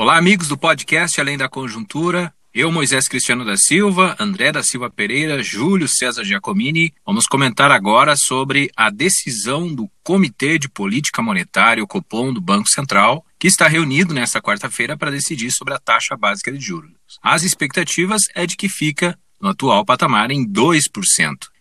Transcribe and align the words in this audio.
Olá, 0.00 0.16
amigos 0.16 0.48
do 0.48 0.56
podcast 0.56 1.20
Além 1.20 1.36
da 1.36 1.46
Conjuntura. 1.46 2.32
Eu, 2.54 2.72
Moisés 2.72 3.06
Cristiano 3.06 3.44
da 3.44 3.54
Silva, 3.58 4.16
André 4.18 4.50
da 4.50 4.62
Silva 4.62 4.88
Pereira, 4.88 5.42
Júlio 5.42 5.86
César 5.86 6.24
Giacomini, 6.24 6.94
vamos 7.04 7.26
comentar 7.26 7.70
agora 7.70 8.16
sobre 8.16 8.70
a 8.74 8.88
decisão 8.88 9.68
do 9.68 9.90
Comitê 10.02 10.58
de 10.58 10.70
Política 10.70 11.20
Monetária, 11.20 11.84
o 11.84 11.86
Copom, 11.86 12.32
do 12.32 12.40
Banco 12.40 12.70
Central, 12.70 13.22
que 13.38 13.46
está 13.46 13.68
reunido 13.68 14.14
nesta 14.14 14.40
quarta-feira 14.40 14.96
para 14.96 15.10
decidir 15.10 15.50
sobre 15.50 15.74
a 15.74 15.78
taxa 15.78 16.16
básica 16.16 16.50
de 16.50 16.58
juros. 16.58 16.92
As 17.22 17.42
expectativas 17.42 18.22
é 18.34 18.46
de 18.46 18.56
que 18.56 18.70
fica 18.70 19.18
no 19.38 19.50
atual 19.50 19.84
patamar 19.84 20.30
em 20.30 20.50
2%. 20.50 20.80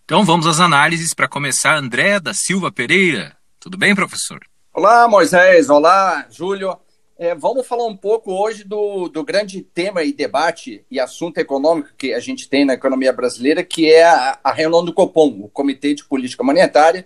Então 0.05 0.23
vamos 0.23 0.47
às 0.47 0.61
análises 0.61 1.13
para 1.13 1.27
começar. 1.27 1.75
André 1.75 2.21
da 2.21 2.33
Silva 2.33 2.71
Pereira. 2.71 3.35
Tudo 3.59 3.77
bem, 3.77 3.93
professor? 3.93 4.39
Olá, 4.73 5.09
Moisés. 5.09 5.69
Olá, 5.69 6.25
Júlio. 6.31 6.77
É, 7.21 7.35
vamos 7.35 7.67
falar 7.67 7.85
um 7.85 7.97
pouco 7.97 8.31
hoje 8.31 8.63
do, 8.63 9.09
do 9.09 9.25
grande 9.25 9.61
tema 9.61 10.03
e 10.03 10.13
debate 10.13 10.85
e 10.89 11.01
assunto 11.01 11.37
econômico 11.37 11.89
que 11.97 12.13
a 12.13 12.19
gente 12.21 12.47
tem 12.47 12.63
na 12.63 12.75
economia 12.75 13.11
brasileira, 13.11 13.61
que 13.61 13.91
é 13.91 14.05
a, 14.05 14.39
a 14.41 14.53
reunião 14.53 14.85
do 14.85 14.93
Copom, 14.93 15.41
o 15.41 15.49
Comitê 15.49 15.93
de 15.93 16.05
Política 16.05 16.45
Monetária, 16.45 17.05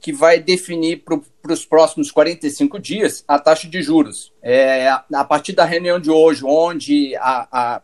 que 0.00 0.12
vai 0.12 0.38
definir 0.38 1.02
para 1.02 1.52
os 1.52 1.66
próximos 1.66 2.12
45 2.12 2.78
dias 2.78 3.24
a 3.26 3.36
taxa 3.36 3.66
de 3.66 3.82
juros. 3.82 4.32
É, 4.40 4.88
a 5.12 5.24
partir 5.24 5.54
da 5.54 5.64
reunião 5.64 5.98
de 5.98 6.08
hoje, 6.08 6.44
onde 6.44 7.16
a, 7.16 7.48
a 7.50 7.82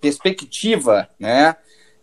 perspectiva 0.00 1.08
né, 1.16 1.54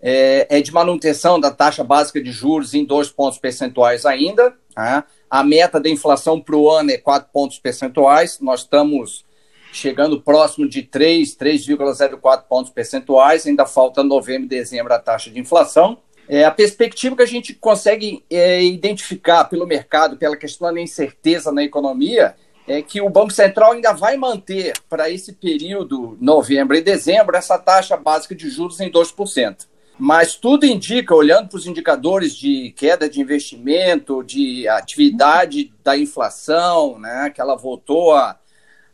é, 0.02 0.47
é, 0.49 0.61
de 0.61 0.71
manutenção 0.71 1.38
da 1.38 1.52
taxa 1.52 1.83
básica 1.83 2.23
de 2.23 2.31
juros 2.31 2.73
em 2.73 2.85
dois 2.85 3.09
pontos 3.09 3.38
percentuais 3.38 4.05
ainda, 4.05 4.55
né, 4.73 5.03
a 5.31 5.45
meta 5.45 5.80
da 5.80 5.90
inflação 5.90 6.41
para 6.41 6.58
o 6.58 6.70
ano 6.70 6.91
é 6.91 6.98
4 6.98 7.30
pontos 7.31 7.58
percentuais. 7.58 8.38
Nós 8.41 8.59
estamos 8.59 9.23
chegando 9.72 10.20
próximo 10.20 10.67
de 10.67 10.83
3, 10.83 11.38
3,04 11.38 12.44
pontos 12.50 12.69
percentuais. 12.69 13.47
Ainda 13.47 13.66
falta 13.66 14.03
novembro 14.03 14.44
e 14.44 14.50
dezembro 14.50 14.94
a 14.94 15.00
taxa 15.00 15.31
de 15.31 15.39
inflação. 15.39 16.00
É, 16.28 16.44
a 16.44 16.52
perspectiva 16.52 17.16
que 17.16 17.22
a 17.22 17.28
gente 17.28 17.53
consegue 17.53 18.25
é, 18.30 18.61
identificar 18.61 19.45
pelo 19.45 19.66
mercado, 19.66 20.17
pela 20.17 20.36
questão 20.36 20.73
da 20.73 20.81
incerteza 20.81 21.50
na 21.50 21.64
economia, 21.64 22.36
é 22.67 22.81
que 22.81 23.00
o 23.00 23.09
Banco 23.09 23.31
Central 23.31 23.72
ainda 23.72 23.94
vai 23.94 24.17
manter 24.17 24.73
para 24.89 25.09
esse 25.09 25.31
período, 25.31 26.17
novembro 26.20 26.75
e 26.75 26.81
dezembro, 26.81 27.38
essa 27.38 27.58
taxa 27.58 27.95
básica 27.95 28.36
de 28.36 28.50
juros 28.50 28.81
em 28.81 28.92
2%. 28.92 29.70
Mas 29.97 30.36
tudo 30.36 30.66
indica, 30.66 31.14
olhando 31.14 31.50
para 31.50 31.58
os 31.58 31.67
indicadores 31.67 32.36
de 32.36 32.72
queda 32.72 33.09
de 33.09 33.22
investimento, 33.22 34.23
de 34.23 34.67
atividade 34.67 35.72
da 35.83 35.98
inflação, 35.98 36.98
né, 36.98 37.31
que 37.33 37.39
ela 37.39 37.56
voltou 37.56 38.14
a, 38.14 38.39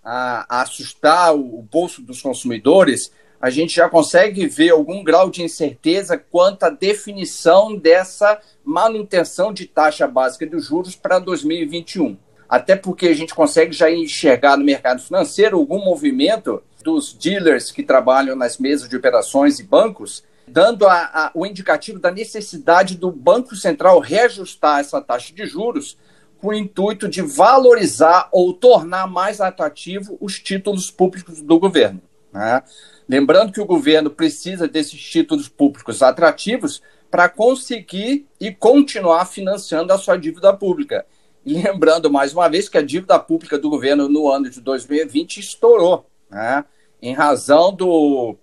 a, 0.04 0.58
a 0.58 0.62
assustar 0.62 1.34
o, 1.34 1.59
o 1.59 1.62
bolso 1.62 2.02
dos 2.02 2.22
consumidores, 2.22 3.12
a 3.39 3.50
gente 3.50 3.76
já 3.76 3.88
consegue 3.88 4.48
ver 4.48 4.72
algum 4.72 5.04
grau 5.04 5.30
de 5.30 5.44
incerteza 5.44 6.17
quanto 6.17 6.64
à 6.64 6.70
definição 6.70 7.76
dessa 7.76 8.39
manutenção 8.66 9.54
de 9.54 9.66
taxa 9.66 10.08
básica 10.08 10.45
dos 10.45 10.66
juros 10.66 10.95
para 10.95 11.20
2021. 11.20 12.17
Até 12.50 12.76
porque 12.76 13.08
a 13.08 13.14
gente 13.14 13.36
consegue 13.36 13.73
já 13.73 13.92
enxergar 13.92 14.58
no 14.58 14.64
mercado 14.64 15.02
financeiro 15.02 15.58
algum 15.58 15.84
movimento 15.84 16.64
dos 16.84 17.14
dealers 17.14 17.72
que 17.72 17.84
trabalham 17.84 18.36
nas 18.36 18.58
mesas 18.58 18.89
de 18.89 18.95
operações 18.95 19.59
e 19.59 19.64
bancos 19.64 20.23
dando 20.48 20.88
a, 20.88 20.95
a, 20.95 21.31
o 21.34 21.45
indicativo 21.45 22.00
da 22.00 22.09
necessidade 22.09 22.95
do 22.95 23.12
Banco 23.12 23.56
Central 23.56 24.00
reajustar 24.00 24.80
essa 24.80 25.02
taxa 25.02 25.34
de 25.34 25.45
juros 25.45 25.98
com 26.39 26.50
o 26.50 26.54
intuito 26.54 27.08
de 27.09 27.22
valorizar 27.22 28.30
ou 28.31 28.54
tornar 28.54 29.08
mais 29.08 29.42
atrativo 29.42 30.17
os 30.22 30.39
títulos 30.39 30.89
públicos 30.89 31.42
do 31.42 31.59
governo. 31.59 32.02
Né? 32.31 32.62
Lembrando 33.09 33.52
que 33.52 33.59
o 33.59 33.66
governo 33.66 34.09
precisa 34.09 34.67
desses 34.67 35.02
títulos 35.02 35.49
públicos 35.49 36.02
atrativos 36.02 36.82
para 37.10 37.27
conseguir 37.27 38.27
e 38.39 38.52
continuar 38.52 39.26
financiando 39.26 39.92
a 39.92 39.98
sua 39.98 40.17
dívida 40.17 40.54
pública. 40.54 41.05
E 41.45 41.54
lembrando 41.54 42.11
mais 42.11 42.33
uma 42.33 42.50
vez 42.50 42.70
que 42.70 42.77
a 42.77 42.82
dívida 42.82 43.17
pública 43.17 43.58
do 43.58 43.70
governo 43.70 44.08
no 44.08 44.30
ano 44.30 44.50
de 44.50 44.61
2020 44.61 45.39
estourou, 45.39 46.05
né? 46.30 46.66
em 47.02 47.14
razão 47.14 47.73
do, 47.73 48.36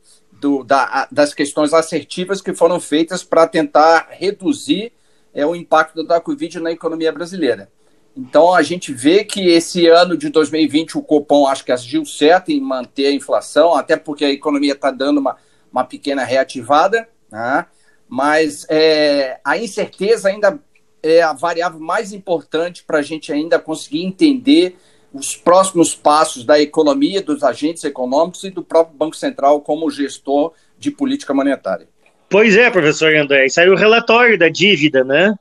do, 0.45 0.63
da, 0.63 1.09
das 1.11 1.33
questões 1.33 1.73
assertivas 1.73 2.43
que 2.43 2.53
foram 2.53 2.79
feitas 2.79 3.25
para 3.25 3.47
tentar 3.47 4.09
reduzir 4.11 4.93
é, 5.33 5.47
o 5.47 5.57
impacto 5.57 6.05
da 6.05 6.21
Covid 6.21 6.61
na 6.61 6.71
economia 6.71 7.11
brasileira. 7.11 7.71
Então, 8.15 8.53
a 8.53 8.63
gente 8.63 8.93
vê 8.93 9.25
que 9.25 9.49
esse 9.49 9.87
ano 9.87 10.19
de 10.19 10.29
2020 10.29 10.99
o 10.99 11.03
Copom 11.03 11.47
acho 11.47 11.65
que 11.65 11.73
agiu 11.73 12.05
certo 12.05 12.51
em 12.53 12.61
manter 12.61 13.07
a 13.07 13.13
inflação, 13.13 13.75
até 13.75 13.97
porque 13.97 14.23
a 14.23 14.31
economia 14.31 14.75
está 14.75 14.91
dando 14.91 15.19
uma, 15.19 15.39
uma 15.73 15.83
pequena 15.83 16.23
reativada, 16.25 17.09
né? 17.33 17.65
mas 18.07 18.67
é, 18.69 19.41
a 19.43 19.57
incerteza 19.57 20.29
ainda 20.29 20.61
é 21.03 21.23
a 21.23 21.33
variável 21.33 21.81
mais 21.81 22.13
importante 22.13 22.85
para 22.85 22.99
a 22.99 23.03
gente 23.03 23.33
ainda 23.33 23.59
conseguir 23.59 24.05
entender 24.05 24.77
os 25.15 25.37
próximos 25.37 25.95
passos 25.95 26.45
da 26.45 26.61
economia, 26.61 27.23
dos 27.23 27.45
agentes 27.45 27.85
econômicos 27.85 28.43
e 28.43 28.51
do 28.51 28.65
próprio 28.65 28.99
Banco 28.99 29.15
Central 29.15 29.61
como 29.61 29.89
gestor 29.89 30.53
de 30.77 30.91
política 30.91 31.33
monetária. 31.33 31.89
Pois 32.29 32.57
é, 32.57 32.69
professor 32.69 33.15
André, 33.15 33.49
saiu 33.49 33.75
o 33.75 33.77
relatório 33.77 34.37
da 34.37 34.49
dívida, 34.49 35.05
né? 35.05 35.33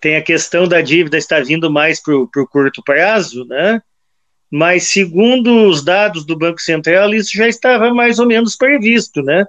Tem 0.00 0.14
a 0.16 0.22
questão 0.22 0.68
da 0.68 0.80
dívida 0.80 1.18
estar 1.18 1.44
vindo 1.44 1.68
mais 1.68 2.00
para 2.00 2.14
o 2.14 2.28
curto 2.28 2.80
prazo, 2.82 3.44
né? 3.44 3.82
Mas 4.48 4.84
segundo 4.84 5.68
os 5.68 5.84
dados 5.84 6.24
do 6.24 6.38
Banco 6.38 6.60
Central, 6.60 7.12
isso 7.12 7.36
já 7.36 7.48
estava 7.48 7.92
mais 7.92 8.20
ou 8.20 8.26
menos 8.26 8.54
previsto, 8.54 9.20
né? 9.20 9.44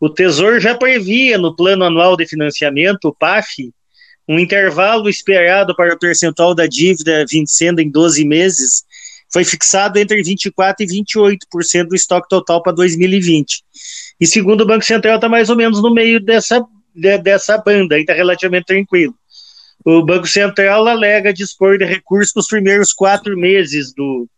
O 0.00 0.08
Tesouro 0.08 0.58
já 0.58 0.74
previa 0.74 1.36
no 1.36 1.54
Plano 1.54 1.84
Anual 1.84 2.16
de 2.16 2.26
Financiamento, 2.26 3.08
o 3.08 3.14
PAF, 3.14 3.70
um 4.28 4.38
intervalo 4.38 5.08
esperado 5.08 5.74
para 5.74 5.94
o 5.94 5.98
percentual 5.98 6.54
da 6.54 6.66
dívida 6.66 7.24
vencendo 7.28 7.80
em 7.80 7.90
12 7.90 8.24
meses 8.24 8.84
foi 9.32 9.44
fixado 9.44 9.98
entre 9.98 10.22
24% 10.22 10.74
e 10.80 10.86
28% 10.86 11.88
do 11.88 11.94
estoque 11.94 12.28
total 12.28 12.62
para 12.62 12.72
2020. 12.72 13.62
E 14.20 14.26
segundo 14.26 14.62
o 14.62 14.66
Banco 14.66 14.84
Central, 14.84 15.16
está 15.16 15.28
mais 15.28 15.48
ou 15.48 15.56
menos 15.56 15.80
no 15.80 15.92
meio 15.92 16.20
dessa, 16.20 16.64
de, 16.94 17.18
dessa 17.18 17.56
banda, 17.58 17.94
ainda 17.94 18.12
relativamente 18.12 18.66
tranquilo. 18.66 19.14
O 19.84 20.04
Banco 20.04 20.26
Central 20.26 20.86
alega 20.86 21.32
dispor 21.32 21.78
de 21.78 21.84
recursos 21.84 22.34
nos 22.34 22.46
primeiros 22.46 22.92
quatro 22.92 23.38
meses 23.38 23.94
do, 23.94 24.28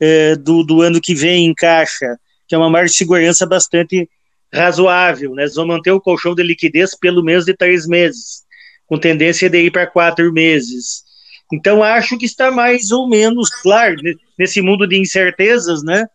é, 0.00 0.36
do, 0.36 0.62
do, 0.62 0.80
ano 0.80 1.00
que 1.00 1.14
vem 1.14 1.46
em 1.46 1.54
caixa, 1.54 2.16
que 2.48 2.54
é 2.54 2.58
uma 2.58 2.70
margem 2.70 2.92
de 2.92 2.98
segurança 2.98 3.44
bastante 3.44 4.08
razoável. 4.52 5.34
Né? 5.34 5.42
Eles 5.42 5.54
vão 5.54 5.66
manter 5.66 5.90
o 5.90 6.00
colchão 6.00 6.34
de 6.34 6.42
liquidez 6.42 6.96
pelo 6.96 7.22
menos 7.22 7.44
de 7.44 7.54
três 7.54 7.86
meses 7.86 8.45
com 8.86 8.98
tendência 8.98 9.50
de 9.50 9.58
ir 9.58 9.70
para 9.70 9.86
quatro 9.86 10.32
meses. 10.32 11.04
Então, 11.52 11.82
acho 11.82 12.18
que 12.18 12.26
está 12.26 12.50
mais 12.50 12.90
ou 12.90 13.08
menos, 13.08 13.50
claro, 13.50 13.96
nesse 14.38 14.60
mundo 14.60 14.86
de 14.86 14.98
incertezas, 14.98 15.82
né? 15.82 16.06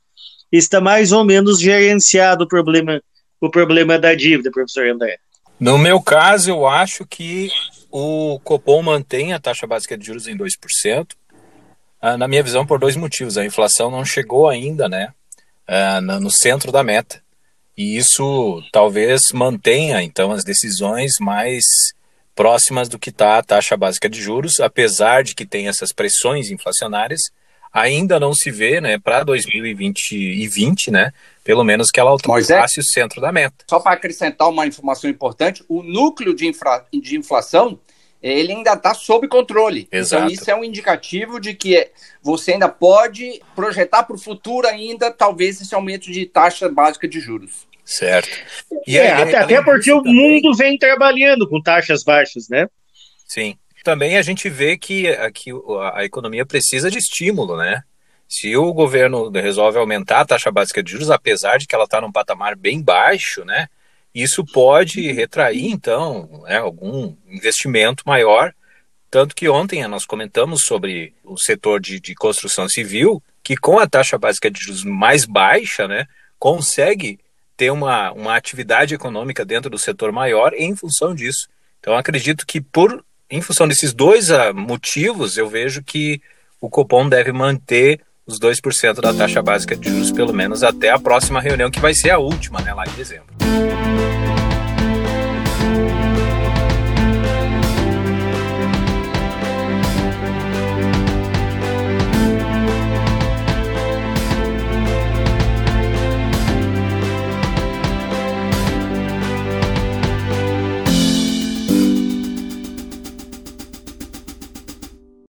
Está 0.52 0.82
mais 0.82 1.12
ou 1.12 1.24
menos 1.24 1.60
gerenciado 1.60 2.44
o 2.44 2.48
problema, 2.48 3.02
o 3.40 3.50
problema 3.50 3.98
da 3.98 4.14
dívida, 4.14 4.52
professor 4.52 4.88
André. 4.88 5.18
No 5.60 5.78
meu 5.78 6.02
caso, 6.02 6.50
eu 6.50 6.68
acho 6.68 7.06
que 7.06 7.50
o 7.90 8.40
Copom 8.44 8.82
mantém 8.82 9.32
a 9.32 9.40
taxa 9.40 9.68
básica 9.68 9.98
de 9.98 10.06
juros 10.06 10.28
em 10.28 10.36
2%, 10.36 11.08
ah, 12.02 12.18
na 12.18 12.28
minha 12.28 12.42
visão, 12.42 12.66
por 12.66 12.80
dois 12.80 12.96
motivos. 12.96 13.38
A 13.38 13.46
inflação 13.46 13.92
não 13.92 14.04
chegou 14.04 14.50
ainda, 14.50 14.90
né? 14.90 15.14
Ah, 15.68 16.02
no 16.02 16.32
centro 16.32 16.72
da 16.72 16.84
meta. 16.84 17.22
E 17.78 17.96
isso 17.96 18.62
talvez 18.72 19.22
mantenha, 19.34 20.02
então, 20.02 20.32
as 20.32 20.44
decisões 20.44 21.14
mais 21.20 21.64
próximas 22.36 22.90
do 22.90 23.00
que 23.00 23.10
está 23.10 23.38
a 23.38 23.44
taxa 23.44 23.76
básica 23.78 24.10
de 24.10 24.22
juros, 24.22 24.60
apesar 24.60 25.24
de 25.24 25.36
que 25.36 25.46
tem 25.46 25.68
essas 25.68 25.92
pressões 25.92 26.50
inflacionárias, 26.50 27.22
ainda 27.74 28.20
não 28.20 28.34
se 28.34 28.52
vê, 28.52 28.82
né, 28.82 28.98
para 29.00 29.24
2020 29.24 30.12
e 30.16 30.48
20, 30.48 30.92
né, 30.92 31.12
pelo 31.44 31.64
menos 31.64 31.90
que 31.90 32.00
ela 32.00 32.12
ultrapasse 32.12 32.80
o 32.80 32.84
centro 32.84 33.22
da 33.22 33.32
meta. 33.32 33.66
Só 33.70 33.80
para 33.80 33.94
acrescentar 33.94 34.50
uma 34.50 34.68
informação 34.68 35.10
importante, 35.10 35.64
o 35.68 35.82
núcleo 35.82 36.34
de, 36.34 36.48
infra, 36.48 36.86
de 36.92 37.18
inflação 37.18 37.80
ele 38.22 38.54
ainda 38.54 38.74
está 38.74 38.94
sob 38.94 39.28
controle. 39.28 39.88
Então, 39.88 40.00
Exato. 40.00 40.24
Então, 40.24 40.34
isso 40.34 40.52
é 40.52 40.56
um 40.56 40.64
indicativo 40.64 41.40
de 41.40 41.56
que 41.56 41.90
você 42.22 42.54
ainda 42.54 42.70
pode 42.70 43.42
projetar 43.56 44.04
para 44.04 44.16
o 44.16 44.20
futuro 44.20 44.68
ainda, 44.68 45.10
talvez, 45.10 45.60
esse 45.60 45.74
aumento 45.74 46.12
de 46.12 46.26
taxa 46.28 46.70
básica 46.70 47.08
de 47.08 47.20
juros. 47.20 47.68
Certo. 47.92 48.30
E 48.88 48.98
é, 48.98 49.12
aí, 49.12 49.24
até, 49.24 49.38
até 49.38 49.62
porque 49.62 49.92
o 49.92 50.02
também... 50.02 50.16
mundo 50.16 50.56
vem 50.56 50.78
trabalhando 50.78 51.46
com 51.48 51.62
taxas 51.62 52.06
baixas, 52.06 52.48
né? 52.48 52.68
Sim. 53.28 53.58
Também 53.84 54.16
a 54.18 54.22
gente 54.22 54.48
vê 54.48 54.78
que, 54.78 55.08
que 55.34 55.52
a 55.94 56.06
economia 56.06 56.46
precisa 56.46 56.90
de 56.90 57.00
estímulo, 57.00 57.58
né? 57.58 57.84
Se 58.30 58.56
o 58.56 58.72
governo 58.74 59.30
resolve 59.30 59.78
aumentar 59.78 60.22
a 60.22 60.26
taxa 60.26 60.50
básica 60.50 60.82
de 60.82 60.90
juros, 60.90 61.12
apesar 61.12 61.58
de 61.58 61.68
que 61.68 61.76
ela 61.76 61.84
está 61.84 62.00
num 62.00 62.14
patamar 62.14 62.56
bem 62.56 62.82
baixo, 62.82 63.44
né? 63.44 63.68
Isso 64.16 64.46
pode 64.46 65.12
retrair, 65.12 65.66
então, 65.66 66.44
né, 66.48 66.60
algum 66.60 67.14
investimento 67.28 68.04
maior. 68.06 68.54
Tanto 69.10 69.36
que 69.36 69.50
ontem 69.50 69.86
nós 69.90 70.06
comentamos 70.06 70.62
sobre 70.64 71.14
o 71.26 71.38
setor 71.38 71.82
de, 71.82 72.00
de 72.00 72.16
construção 72.16 72.70
civil, 72.70 73.22
que 73.44 73.58
com 73.58 73.80
a 73.80 73.88
taxa 73.88 74.18
básica 74.18 74.50
de 74.50 74.62
juros 74.62 74.86
mais 74.86 75.26
baixa, 75.26 75.90
né, 75.90 76.06
consegue 76.40 77.20
ter 77.62 77.70
uma, 77.70 78.12
uma 78.14 78.36
atividade 78.36 78.96
econômica 78.96 79.46
dentro 79.46 79.70
do 79.70 79.78
setor 79.78 80.12
maior 80.12 80.52
em 80.56 80.76
função 80.76 81.14
disso. 81.14 81.48
Então, 81.80 81.96
acredito 81.96 82.44
que 82.44 82.60
por 82.60 83.06
em 83.30 83.40
função 83.40 83.68
desses 83.68 83.94
dois 83.94 84.32
uh, 84.32 84.52
motivos, 84.52 85.38
eu 85.38 85.48
vejo 85.48 85.84
que 85.84 86.20
o 86.60 86.68
Copom 86.68 87.08
deve 87.08 87.32
manter 87.32 88.02
os 88.26 88.40
2% 88.40 89.00
da 89.00 89.14
taxa 89.14 89.44
básica 89.44 89.76
de 89.76 89.92
juros, 89.92 90.12
pelo 90.12 90.34
menos 90.34 90.64
até 90.64 90.90
a 90.90 90.98
próxima 90.98 91.40
reunião, 91.40 91.70
que 91.70 91.80
vai 91.80 91.94
ser 91.94 92.10
a 92.10 92.18
última, 92.18 92.60
né, 92.62 92.74
lá 92.74 92.84
em 92.84 92.94
dezembro. 92.94 93.28